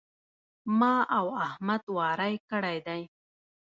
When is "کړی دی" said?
2.49-3.01